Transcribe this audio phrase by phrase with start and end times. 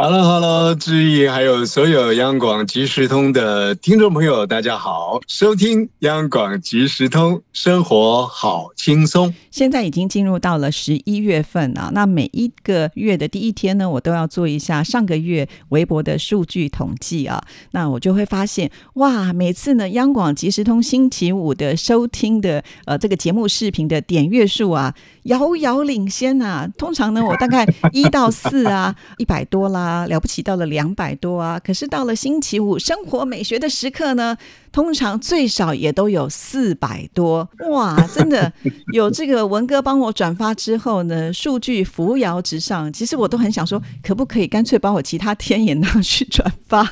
[0.00, 9.34] Hello，Hello，志毅，还有所有央广即时通的听众朋友，大家好，收听央广即时通，生活好轻松。
[9.50, 17.42] 现在已经进入到了十一月份啊，那每一个月的第一天呢，我都要做一下上个月微博的数据统计啊，
[17.72, 24.94] 那我就会发现，哇，每次呢，央广即时通星期五的收听的呃这个节目视频的点阅数啊。
[25.24, 26.66] 遥遥领先啊！
[26.78, 31.58] 通常呢，我大概一到四啊，一百多啦，啊了不起到了两百多啊。
[31.58, 34.36] 可是到了星期五，生活美学的时刻呢，
[34.70, 37.96] 通常最少也都有四百多哇！
[38.14, 38.52] 真的
[38.92, 42.92] 有这个文哥帮我转发之后呢， 数据扶摇直上。
[42.92, 46.82] 其实我都很想说，可不可以干脆把我其他天也拿去转发？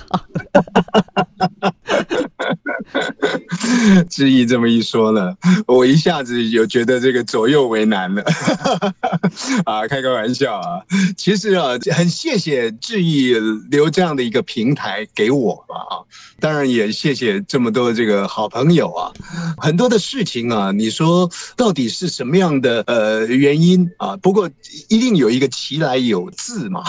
[4.10, 5.34] 志毅这么一说呢，
[5.66, 8.22] 我一下子有觉得这个左右为难了。
[9.64, 10.80] 啊，开个玩笑啊！
[11.16, 13.34] 其实啊，很谢谢志毅
[13.70, 16.02] 留这样的一个平台给我吧啊！
[16.38, 19.12] 当然也谢谢这么多这个好朋友啊！
[19.58, 24.16] 很多的事情啊，你说到底是什么样的呃原因啊？
[24.18, 24.48] 不过
[24.88, 26.82] 一定有一个其来有自嘛，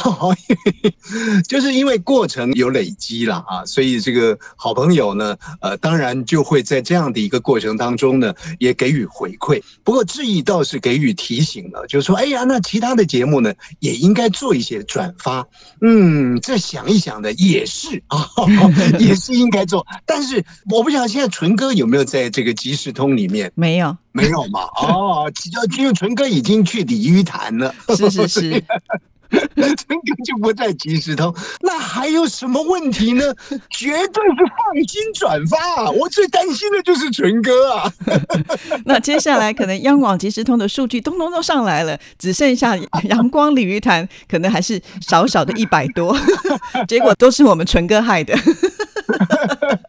[1.47, 9.62] 就是因为过程有累积了啊，所以这个好朋友呢，呃，当然就会在这样的一个过程当中呢，也给予回馈。
[9.84, 15.45] 不过志毅倒是给予提醒了，就是说，哎呀，那其他的节目呢，也应该做一些转发。
[15.81, 18.28] 嗯，这想一想的也是啊，
[19.00, 19.86] 也是应该做。
[20.06, 23.52] 但是我不晓得现在纯哥有没有在这个即时通里面？
[23.56, 24.62] 没有，没有嘛？
[24.81, 25.31] 哦，
[25.78, 27.74] 因为纯哥已经去鲤鱼潭了。
[27.96, 28.63] 是是是。
[29.57, 33.23] 陈哥就不在即时通，那还有什么问题呢？
[33.69, 35.89] 绝对是放心转发啊。
[35.89, 37.91] 我最担心的就是纯哥啊。
[38.85, 46.17] 那接下来可能央广即时通的数据通通都上来了，只剩下阳光鲤鱼潭可能还是少少的一百多，
[46.88, 48.38] 结果都是我们纯哥害的。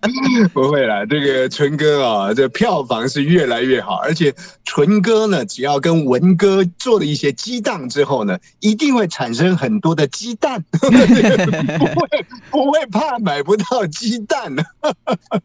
[0.53, 14.63] 不会啦，这个纯哥啊，这票房是越来越好，而且纯哥呢，只要跟文哥做了一些激荡之后呢，一定会产生很多的鸡蛋， 不会不会怕买不到鸡蛋呢。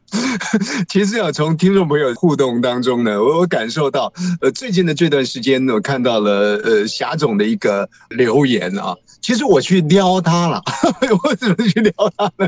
[0.87, 10.61] 其实啊，从听众朋友互动当中呢，我我感受到，呃，最近的这段时间，我看到了呃霞总的一个留言啊，其实我去撩他了，
[11.23, 12.47] 我怎么去撩他呢？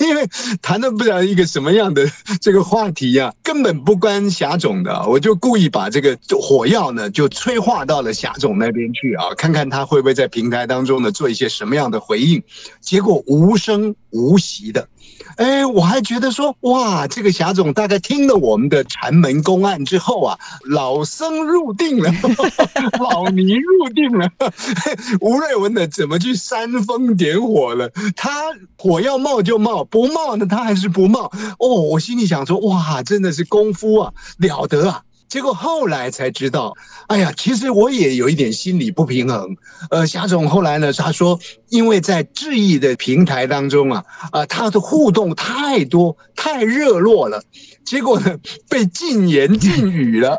[0.00, 0.26] 因为
[0.62, 12.42] 谈的不了一个什么样的这个话题呀，根本不关霞总的，我就故意把这个火药呢就催化到了霞总那边去啊，看看他会不会在平台当中呢做一些什么样的回应，
[12.80, 14.88] 结果无声无息的。
[15.36, 22.10] 哎，我还觉得说，哇，这个霞总大概听了我们的禅门公案之后啊，老僧入定了，
[23.00, 24.30] 老尼入定了。
[25.20, 27.90] 吴瑞文的怎么去煽风点火了？
[28.16, 28.30] 他
[28.78, 31.30] 火要冒就冒，不冒呢他还是不冒。
[31.58, 35.02] 哦，我心里想说，哇，真的是功夫啊，了得啊！
[35.34, 36.72] 结果后来才知道，
[37.08, 39.56] 哎呀，其实我也有一点心理不平衡。
[39.90, 41.36] 呃，霞总后来呢，他说，
[41.70, 47.42] 因为在质疑的平台当中啊，啊，他的互动太多、太热络了，
[47.84, 50.38] 结果呢，被禁言禁语了。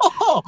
[0.00, 0.44] 哦，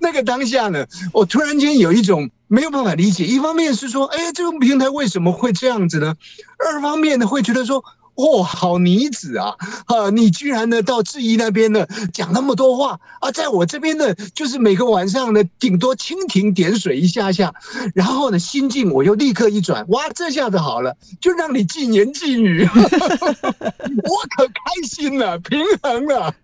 [0.00, 3.24] 那个当下呢，我突然间有一种没有办法理解。
[3.24, 6.12] 一方面是说，哎，这个平台为什么会这样子呢？
[6.58, 7.84] 二方面呢，会觉得说。
[8.16, 9.54] 哦，好女子啊！
[9.86, 17.52] 啊，你居然呢到质疑那边呢讲那么多话啊，在我这边呢，就是每个晚上呢顶多蜻蜓点水一下下，
[17.94, 26.34] 然后呢心境我又立刻一转，哇，这下子好了，就让你禁言禁语， 我可开心了，平衡了。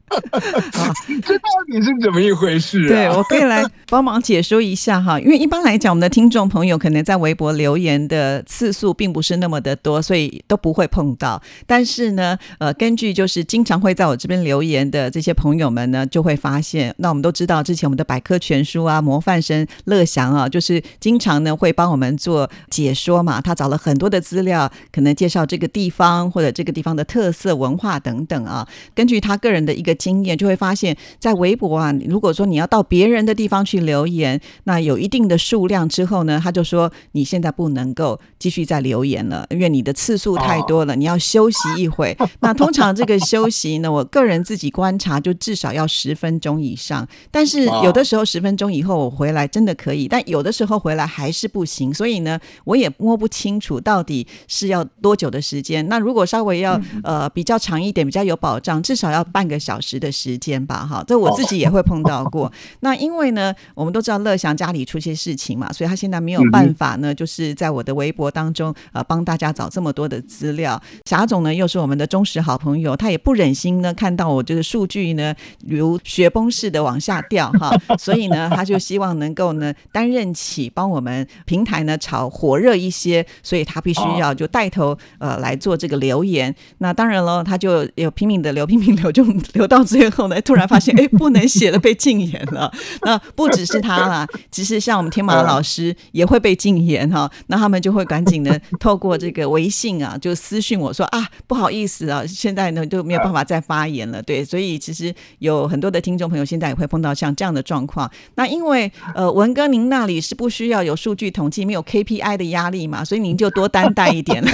[1.25, 2.89] 这到底是怎么一回事？
[2.89, 11.41] 对我可以来帮忙解说一下哈，因为一般来讲，我们的听众朋友可能在微博留言的次数并不是那么的多，所以都不会碰到。
[11.67, 28.67] 但是呢，呃，根据就是经常会在我这边留言的这些朋友们呢，就会发现，那我们都知道之前我们的百科全书啊，模范生乐祥啊，就是经常呢会帮我们做解说嘛，他找了很多的资料，可能介绍这个地方或者这个地方的特色文化等等啊。
[28.95, 42.17] 根据他个人的一个经验，就会发现，在微博啊，如果说你要到别人的地方去留言，那有一定的数量之后呢，他就说你现在不能够继续再留言了，因为你的次数太多了，你要休息一会。
[42.41, 47.07] 那通常这个休息呢，我个人自己观察，就至少要十分钟以上。
[47.31, 51.93] 但是有的时候十分钟以后我回来真的可以，但有的时候回来还是不行。
[51.93, 55.87] 所以呢，我也摸不清楚到底是要多久的时间。
[55.89, 60.87] 那如果稍微要呃比较长一点，比较有保障，至少要半个小时的时间吧。
[60.87, 62.51] 哈，这我自己也会碰到过。
[62.81, 70.81] 那因为呢，我们都知道乐祥家里出些事情嘛，所以他现在没有办法呢，就是在我的微博当中呃帮大家找这么多的资料。
[71.07, 75.35] 霞总呢又是我们的忠实好朋友，他也不忍心呢看到我这个数据呢
[75.67, 86.55] 如雪崩似的往下掉哈， 所以呢他就希望能够呢担任起帮我们平台呢炒火热一些，所以他必须要就带头呃来做这个留言。
[86.79, 92.73] 那当然了，他就有拼命的留，拼命留，就留到最后呢，突然发现哎不能写了，被禁言了。
[93.03, 104.23] 那不只是他啦，其实像我们天马老师也会被禁言哈，那他们就会赶紧的透过这个微信啊，就私讯我说啊，不好意思啊，现在呢就没有办法再发言了。
[104.23, 108.11] 对，所以其实有很多的听众朋友现在也会碰到像这样的状况。
[108.35, 114.43] 那因为呃文哥您那里是不需要有数据统计，没有 KPI 的压力嘛，所以您就多担待一点。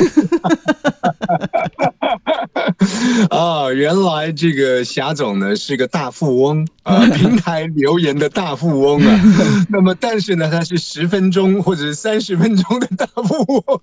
[3.31, 9.21] 啊，原来这个霞总呢是个大富翁啊， 平台留言的大富翁啊。
[9.69, 13.81] 那么，但是呢，他是十分钟或者是三十分钟的大富翁，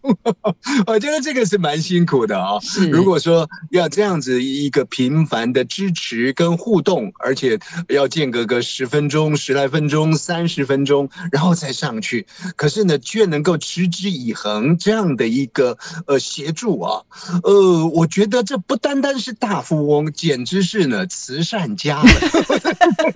[0.87, 2.59] 我觉得这个是蛮辛苦的啊。
[2.91, 7.57] 如果说要这样子一个频繁的支持跟互动，而且
[7.89, 15.77] 要间隔个十分钟、十来分钟、三十分钟，然后再上去，可是呢，却能够持之以恒这样的一个
[16.07, 17.01] 呃协助啊，
[17.43, 21.99] 呃，我觉得这不单单单是大富翁，简直是呢慈善家，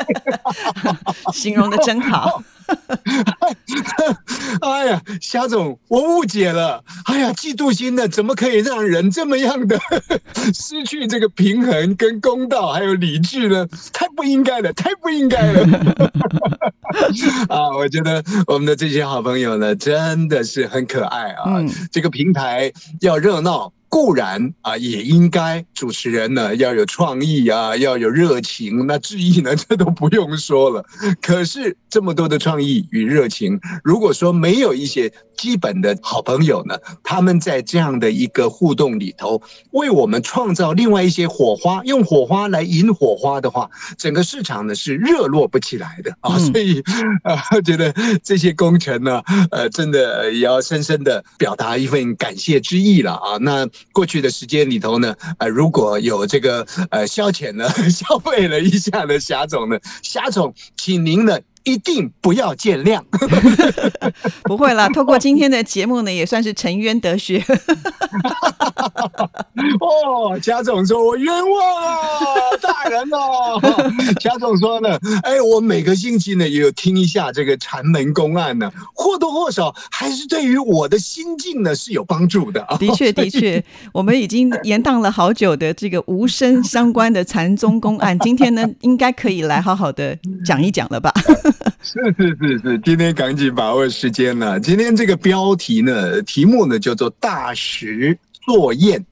[1.32, 2.42] 形容的真好。
[4.62, 6.84] 哎呀，夏总，我误解了。
[7.06, 9.80] 哎呀，嫉妒心呢，怎么可以让人这么样的
[10.52, 13.68] 失去这个平衡、跟公道还有理智呢？
[13.94, 15.62] 太不应该了，太不应该了。
[17.50, 21.46] 啊，我觉得我们的这些好朋友呢，真的是很可爱啊。
[21.92, 23.72] 这个平台要热闹。
[23.90, 28.86] 固然啊，也应该主持人呢要有创意啊，要有热情。
[28.86, 30.86] 那志毅呢，这都不用说了。
[31.22, 39.42] 可是这么多的创意与热情，如果说没有一些基本的好朋友呢，他们在这样的一个互动里头，
[39.72, 46.38] 为我们创造另外一些火花，用火花来引火花的话，整个市场呢是热络不起来的啊。
[46.38, 46.84] 所以
[47.24, 53.38] 啊，觉得这些工程呢，呃，真的也要深深的表达一份感谢之意了啊。
[53.40, 53.66] 那。
[53.92, 61.40] 过去的时间里头呢，呃，如果有这个呃消遣呢， 消费了一下的霞总呢，霞总，请您呢。
[61.68, 63.02] 一定不要见谅，
[64.44, 64.88] 不会啦。
[64.88, 67.44] 透过今天的节目呢，也算是沉冤得雪。
[69.82, 71.92] 哦，贾总说：“我冤枉啊，
[72.62, 73.60] 大人哦。
[74.22, 83.62] ”贾总说呢：“哎，我每个星期呢也有听一下这个禅门公案呢，或多或少还是对于我的心境呢是有帮助的。”的确，的确，
[83.92, 91.12] 我们已经延宕了好久的这个无声相关的禅宗公案，今天呢应该可以来好好的讲一讲了吧？
[91.82, 94.60] 是是是是，今天赶紧把握时间了。
[94.60, 99.04] 今天这个标题呢，题目呢叫做“大石作砚”，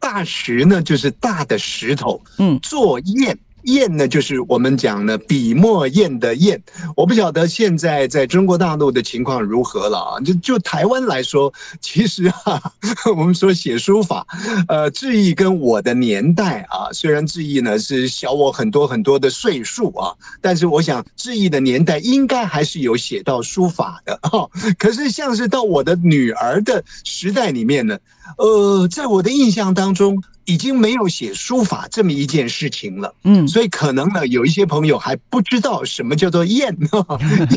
[0.00, 3.36] 大石呢就是大的石头，嗯，作砚。
[3.64, 6.60] 砚呢，就是我们讲的笔墨砚的砚。
[6.96, 10.20] 我不晓得现在在中国大陆的情况如何了啊？
[10.20, 12.72] 就就台湾来说，其实啊，
[13.16, 14.26] 我们说写书法，
[14.68, 24.48] 呃，志毅跟我的年代啊，虽然志毅呢是小我很多很多的岁数啊，但是我想志毅的年代应该还是有写到书法的哈。
[24.78, 27.98] 可是像是到我的女儿的时代里面呢，
[28.38, 30.22] 呃，在我的印象当中。
[30.46, 36.76] 已经没有写书法这么一件事情了，嗯，所以可能呢，有一些朋友还不知道什么叫做砚，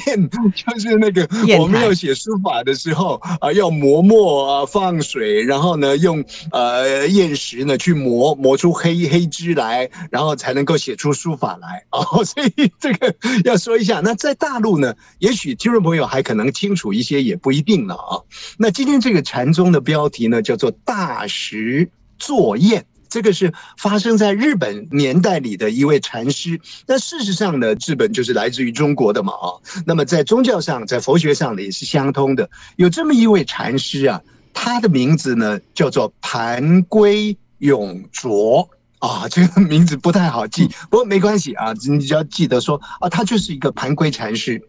[0.05, 1.27] 砚 就是那个
[1.57, 12.23] 我们要写书法的时候啊，要磨墨啊，放水，然后呢，用呃砚石呢去磨磨出黑黑汁来，然后才能够写出书法来 哦。
[12.23, 18.21] 所以这个要说一下，那在大陆呢，也许听众朋友还可能清楚一些，也不一定了啊。
[18.57, 21.89] 那今天这个禅宗的标题呢，叫做大石。
[22.19, 22.85] 作宴。
[23.09, 26.59] 这个是发生在日本年代里的一位禅师。
[26.87, 29.53] 那事实上呢，日本就是来自于中国的嘛啊。
[29.85, 32.49] 那么在宗教上，在佛学上呢也是相通的。
[32.75, 34.19] 有这么一位禅师啊，
[34.51, 38.67] 他的名字呢叫做盘龟永卓
[38.97, 44.59] 啊，这个名字不太好记，不过没关系啊，你只要记得说啊，他就是一个盘龟禅师。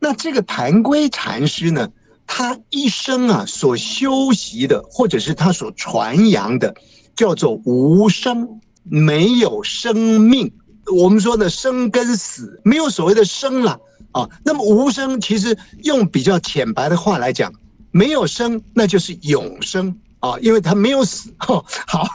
[0.00, 1.88] 那这个盘龟禅师呢，
[2.26, 6.74] 他一生啊所修习的，或者是他所传扬的。
[7.14, 8.48] 叫做无生，
[8.84, 10.50] 没有生命。
[10.96, 13.78] 我们说的生跟死，没有所谓的生了
[14.12, 14.26] 啊。
[14.42, 17.52] 那么无生，其实用比较浅白的话来讲，
[17.90, 21.34] 没有生，那就是永生啊，因为他没有死。
[21.38, 22.06] 好，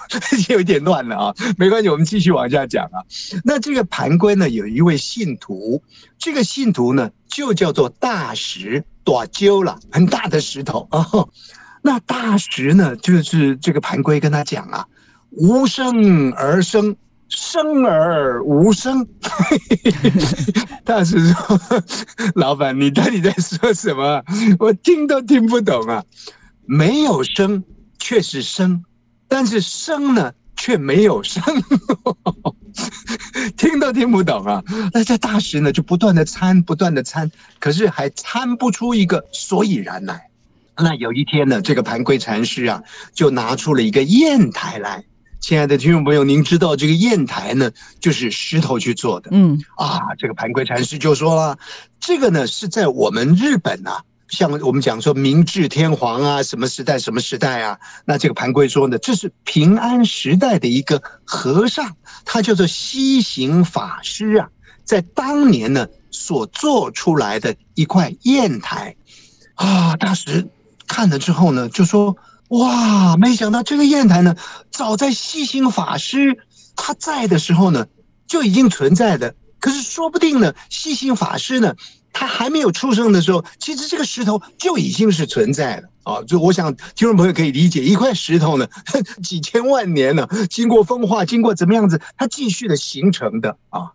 [0.49, 3.03] 有点乱了啊，没关系，我们继续往下讲啊。
[3.43, 5.81] 那这个盘龟呢，有一位信徒，
[6.17, 11.05] 这个信徒呢，就叫做大石短鸠了，很大的石头啊。
[11.83, 14.85] 那大石呢，就是这个盘龟跟他讲啊，
[15.31, 16.95] 无生而生，
[17.27, 19.05] 生而无生。
[20.85, 21.59] 大石说
[22.35, 24.23] ：“老板，你到底在说什么？
[24.59, 26.01] 我听都听不懂啊！
[26.65, 27.63] 没有生，
[27.99, 28.83] 却是生，
[29.27, 31.43] 但是生呢，却没有生，
[33.57, 34.63] 听都听不懂啊！
[34.93, 40.29] 那这大石呢，就不断的参，不断的参，可是还参不出一个所以然来。”
[40.79, 45.03] 那有一天呢，这个盘龟禅师啊，就拿出了一个砚台来。
[45.39, 49.29] 亲爱的听众朋友，您知道这个砚台呢，就是石头去做的。
[49.31, 51.57] 嗯，啊，这个盘龟禅师就说了，
[51.99, 64.49] 这个呢是在我们日本啊，像我们讲说明治天皇啊，什么时代什么时代啊，那这个盘龟说呢，这是平安时代的一个和尚，他叫做西行法师啊，
[64.83, 68.95] 在当年呢所做出来的一块砚台
[69.55, 70.47] 啊，大师。
[70.87, 72.15] 看了之后呢，就说
[72.47, 74.35] ：“哇，没想到这个砚台呢，
[74.71, 76.37] 早在西行法师
[76.77, 77.87] 他在的时候呢，
[78.25, 79.35] 就已经存在的。
[79.59, 81.75] 可是说不定呢，西行法师呢，
[82.19, 86.23] 他还没有出生的时候，其实这个石头就已经是存在了啊！
[86.23, 88.67] 就我想听众朋友可以理解，一块石头呢，
[89.23, 93.91] 几千万年呢，经过风化，经过怎么样子，它继续的形成的啊。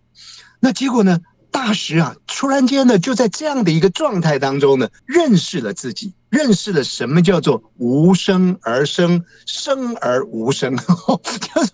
[0.61, 1.19] 那结果呢，
[1.51, 11.71] 大石啊，突然间呢，就在这样的一个状态当中呢，认识了自己。”认识了什么叫做无生而生，生而无生， 就是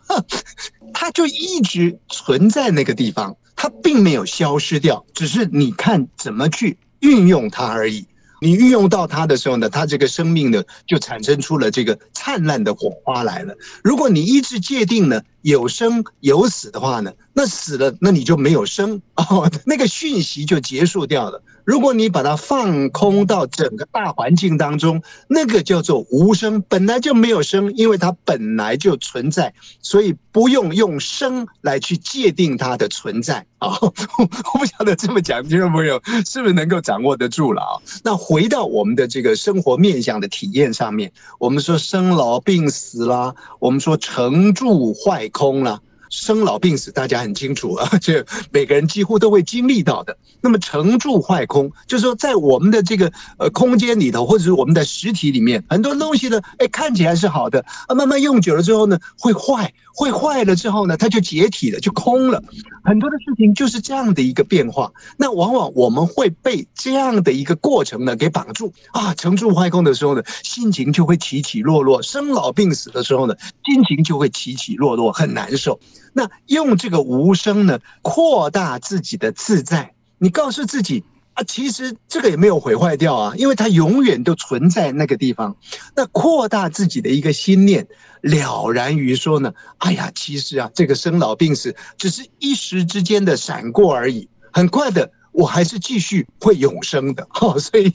[0.93, 8.07] 它就一直存在那个地方，它并没有消失掉，只是你看怎么去运用它而已。
[8.41, 13.53] 你运用到它的时候呢，它这个生命呢就产生出了这个灿烂的火花来了。
[13.83, 21.41] 如果你一直界定呢有生有死的话呢，那死了那你就没有生哦，那个讯息就结束掉了。
[21.65, 33.69] 如果你把它放空到整个大环境当中，那个叫做无声，本来就没有声，因为它本来就存在，所以不用用声来去界定它的存在啊！
[33.81, 37.79] 我不晓得这么讲，听众朋友是不是能够掌握得住了啊？
[38.03, 45.81] 那回到我们的这个生活面向的体验上面，我们说生老病死啦，我们说成住坏空啦。
[46.11, 50.17] 生老病死，大家很清楚啊， 这每个人几乎都会经历到的。
[50.41, 62.41] 那么成住坏空，就是说在我们的这个呃空间里头，或者是我们的实体里面，很多东西呢，哎，看起来是好的，啊，慢慢用久了之后呢，会坏，会坏了之后呢，它就解体了，就空了。
[62.85, 64.93] 很多的事情就是这样的一个变化。
[65.17, 75.81] 那往往我们会被这样的一个过程呢给绑住啊，成住坏空的时候呢，心情就会起起落落；生老病死的时候呢，心情就会起起落落，很难受。
[76.13, 79.93] 那用这个无声呢，扩大自己的自在。
[80.19, 81.03] 你告诉自己
[81.39, 85.57] 啊，其实这个也没有毁坏掉啊，因为它永远都存在那个地方。
[85.95, 87.87] 那扩大自己的一个心念，
[88.23, 95.09] 了然于说呢，哎呀，其实啊，这个生老病死只是一时之间的闪过而已，很快的。
[95.31, 97.89] 我还是继续会永生的，哈， 所以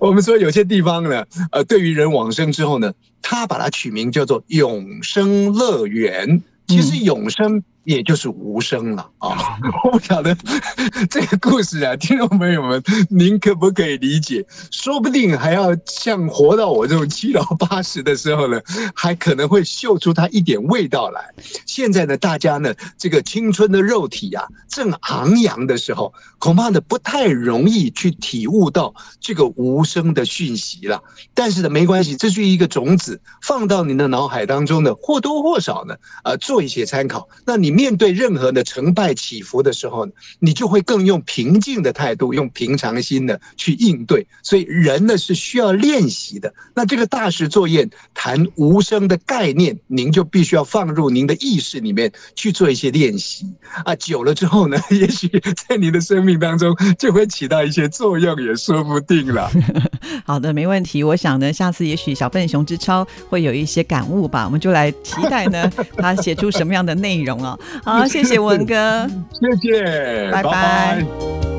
[0.00, 1.22] 我们说有些地方呢，
[1.52, 6.42] 呃，对于人往生之后呢，他把它取名叫做永生乐园。
[6.66, 7.62] 其实永生。
[7.88, 9.56] 也就是无声了啊！
[9.82, 10.36] 我不晓得
[11.08, 14.44] 这个故事啊，听众朋友们，您可不可以理解？
[14.70, 18.60] 说不定还要像活到我这种七老八十的时候呢，
[18.94, 21.32] 还可能会嗅出它一点味道来。
[21.64, 31.02] 现在呢，大家呢，这个青春的肉体啊，正昂扬的时候，恐怕呢不太容易去体悟到这个无声的讯息了。
[31.32, 37.26] 但是呢，没关系，这是一个种子，放到你的脑海当中呢，或多或少呢，呃，做一些参考。
[37.46, 37.77] 那你。
[37.78, 40.04] 面对任何的成败起伏的时候，
[40.40, 44.26] 你就会更用平静的态度，用平常心的去应对。
[44.42, 46.52] 所以人呢是需要练习的。
[46.74, 53.46] 那这个大师作业谈无声的概念，您就必须要放入您的意识里面去做一些练习
[53.84, 53.94] 啊。
[53.94, 55.28] 久了之后呢，也许
[55.68, 59.48] 在你的生命当中就会起到一些作用，也说不定了。
[60.26, 61.04] 好的，没问题。
[61.04, 67.57] 我想呢，下次也许小笨熊之超会有一些感悟吧，我们就来期待呢， 他写出什么样的内容啊？
[67.84, 69.06] 好，谢谢文哥，
[69.38, 71.57] 谢谢，拜拜。